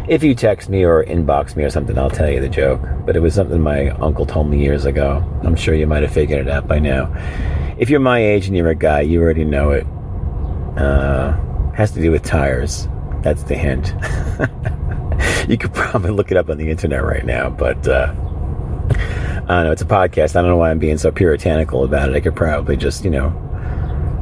if 0.08 0.22
you 0.22 0.34
text 0.34 0.70
me 0.70 0.82
or 0.82 1.04
inbox 1.04 1.56
me 1.56 1.64
or 1.64 1.70
something, 1.70 1.98
I'll 1.98 2.08
tell 2.08 2.30
you 2.30 2.40
the 2.40 2.48
joke. 2.48 2.80
But 3.04 3.16
it 3.16 3.20
was 3.20 3.34
something 3.34 3.60
my 3.60 3.90
uncle 3.90 4.24
told 4.24 4.48
me 4.48 4.62
years 4.62 4.86
ago. 4.86 5.22
I'm 5.42 5.54
sure 5.54 5.74
you 5.74 5.86
might 5.86 6.02
have 6.02 6.12
figured 6.12 6.40
it 6.40 6.48
out 6.48 6.66
by 6.66 6.78
now. 6.78 7.12
If 7.78 7.90
you're 7.90 8.00
my 8.00 8.18
age 8.18 8.46
and 8.46 8.56
you're 8.56 8.70
a 8.70 8.74
guy, 8.74 9.02
you 9.02 9.20
already 9.20 9.44
know 9.44 9.72
it. 9.72 9.86
Uh, 10.78 11.36
has 11.72 11.90
to 11.92 12.00
do 12.00 12.10
with 12.10 12.22
tires. 12.22 12.88
That's 13.22 13.42
the 13.42 13.56
hint. 13.56 13.92
you 15.48 15.56
could 15.56 15.72
probably 15.74 16.10
look 16.10 16.30
it 16.30 16.36
up 16.36 16.50
on 16.50 16.58
the 16.58 16.70
internet 16.70 17.02
right 17.02 17.24
now, 17.24 17.50
but 17.50 17.88
uh, 17.88 18.12
I 18.12 19.54
don't 19.54 19.64
know. 19.64 19.72
It's 19.72 19.82
a 19.82 19.86
podcast. 19.86 20.36
I 20.36 20.42
don't 20.42 20.50
know 20.50 20.56
why 20.56 20.70
I'm 20.70 20.78
being 20.78 20.98
so 20.98 21.10
puritanical 21.10 21.84
about 21.84 22.10
it. 22.10 22.14
I 22.14 22.20
could 22.20 22.36
probably 22.36 22.76
just, 22.76 23.02
you 23.02 23.10
know, 23.10 23.30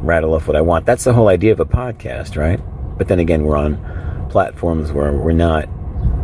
rattle 0.01 0.33
off 0.33 0.47
what 0.47 0.55
I 0.55 0.61
want. 0.61 0.85
That's 0.85 1.03
the 1.03 1.13
whole 1.13 1.27
idea 1.27 1.51
of 1.51 1.59
a 1.59 1.65
podcast, 1.65 2.37
right? 2.37 2.61
But 2.97 3.09
then 3.09 3.19
again, 3.19 3.43
we're 3.43 3.57
on 3.57 4.27
platforms 4.29 4.91
where 4.91 5.13
we're 5.13 5.33
not 5.33 5.67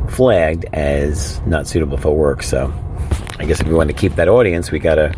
flagged 0.09 0.65
as 0.73 1.41
not 1.41 1.67
suitable 1.67 1.97
for 1.97 2.15
work. 2.15 2.41
So 2.43 2.73
I 3.39 3.45
guess 3.45 3.59
if 3.59 3.67
we 3.67 3.73
want 3.73 3.89
to 3.89 3.95
keep 3.95 4.15
that 4.15 4.29
audience, 4.29 4.71
we 4.71 4.79
gotta, 4.79 5.13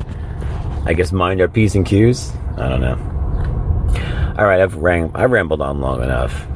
I 0.86 0.94
guess, 0.94 1.12
mind 1.12 1.42
our 1.42 1.48
p's 1.48 1.76
and 1.76 1.86
q's. 1.86 2.34
I 2.58 2.70
don't 2.70 2.82
know. 2.82 4.36
All 4.38 4.46
right, 4.46 4.62
I've 4.62 4.76
I've 5.16 5.32
rambled 5.32 5.62
on 5.62 5.80
long 5.80 6.02
enough. 6.02 6.48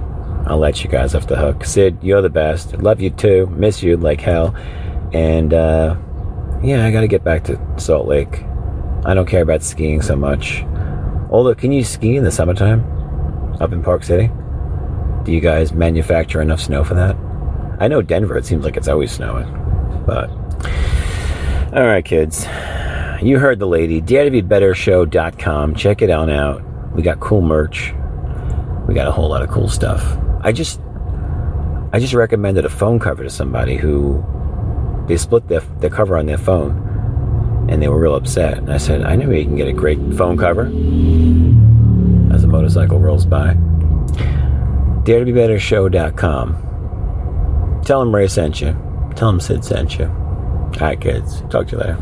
I'll 0.45 0.57
let 0.57 0.83
you 0.83 0.89
guys 0.89 1.15
off 1.15 1.27
the 1.27 1.35
hook. 1.35 1.65
Syd, 1.65 2.03
you're 2.03 2.21
the 2.21 2.29
best. 2.29 2.73
Love 2.77 3.01
you 3.01 3.09
too. 3.09 3.47
Miss 3.47 3.83
you 3.83 3.97
like 3.97 4.21
hell. 4.21 4.55
And 5.13 5.53
uh, 5.53 5.95
yeah, 6.63 6.85
I 6.85 6.91
got 6.91 7.01
to 7.01 7.07
get 7.07 7.23
back 7.23 7.43
to 7.45 7.59
Salt 7.77 8.07
Lake. 8.07 8.43
I 9.05 9.13
don't 9.13 9.27
care 9.27 9.41
about 9.41 9.63
skiing 9.63 10.01
so 10.01 10.15
much. 10.15 10.63
Although, 11.29 11.55
can 11.55 11.71
you 11.71 11.83
ski 11.83 12.15
in 12.15 12.23
the 12.23 12.31
summertime 12.31 12.83
up 13.61 13.71
in 13.71 13.83
Park 13.83 14.03
City? 14.03 14.29
Do 15.23 15.31
you 15.31 15.39
guys 15.39 15.71
manufacture 15.73 16.41
enough 16.41 16.61
snow 16.61 16.83
for 16.83 16.95
that? 16.95 17.15
I 17.79 17.87
know 17.87 18.01
Denver, 18.01 18.37
it 18.37 18.45
seems 18.45 18.65
like 18.65 18.77
it's 18.77 18.87
always 18.87 19.11
snowing. 19.11 19.47
But, 20.05 20.29
all 21.73 21.85
right, 21.85 22.03
kids. 22.03 22.45
You 23.21 23.37
heard 23.37 23.59
the 23.59 23.67
lady. 23.67 24.01
DareToBeBetterShow.com. 24.01 25.75
Check 25.75 26.01
it 26.01 26.09
out 26.09 26.29
out. 26.29 26.63
We 26.93 27.03
got 27.03 27.19
cool 27.19 27.41
merch. 27.41 27.93
We 28.87 28.93
got 28.95 29.07
a 29.07 29.11
whole 29.11 29.29
lot 29.29 29.43
of 29.43 29.49
cool 29.49 29.69
stuff. 29.69 30.17
I 30.41 30.51
just 30.51 30.79
I 31.91 31.99
just 31.99 32.13
recommended 32.13 32.65
a 32.65 32.69
phone 32.69 32.99
cover 32.99 33.23
to 33.23 33.29
somebody 33.29 33.75
who 33.75 34.23
they 35.07 35.17
split 35.17 35.47
their, 35.47 35.61
their 35.79 35.89
cover 35.89 36.17
on 36.17 36.27
their 36.27 36.37
phone 36.37 37.67
and 37.69 37.81
they 37.81 37.87
were 37.87 37.99
real 37.99 38.15
upset. 38.15 38.59
And 38.59 38.71
I 38.71 38.77
said, 38.77 39.01
I 39.03 39.15
know 39.15 39.31
you 39.31 39.43
can 39.43 39.55
get 39.55 39.67
a 39.67 39.73
great 39.73 39.97
phone 40.15 40.37
cover 40.37 40.65
as 42.33 42.43
a 42.43 42.47
motorcycle 42.47 42.99
rolls 42.99 43.25
by. 43.25 43.55
DareToBeBetterShow.com. 45.03 47.81
Tell 47.85 47.99
them 47.99 48.13
Ray 48.13 48.27
sent 48.27 48.61
you. 48.61 48.73
Tell 49.15 49.31
them 49.31 49.39
Syd 49.39 49.65
sent 49.65 49.97
you. 49.97 50.05
All 50.05 50.71
right, 50.79 51.01
kids. 51.01 51.41
Talk 51.49 51.65
to 51.67 51.75
you 51.75 51.81
later. 51.81 51.97